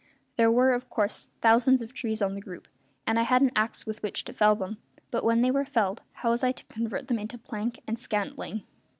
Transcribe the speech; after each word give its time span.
There 0.35 0.51
were, 0.51 0.71
of 0.71 0.89
course, 0.89 1.29
thousands 1.41 1.83
of 1.83 1.93
trees 1.93 2.23
on 2.23 2.33
the 2.33 2.41
group, 2.41 2.67
and 3.05 3.19
I 3.19 3.21
had 3.21 3.43
an 3.43 3.51
axe 3.55 3.85
with 3.85 4.01
which 4.01 4.23
to 4.23 4.33
fell 4.33 4.55
them; 4.55 4.79
but 5.11 5.23
when 5.23 5.43
they 5.43 5.51
were 5.51 5.63
felled, 5.63 6.01
how 6.13 6.31
was 6.31 6.43
I 6.43 6.51
to 6.53 6.65
convert 6.65 7.07
them 7.07 7.19
into 7.19 7.37
plank 7.37 7.83
and 7.85 7.99
scantling? 7.99 8.63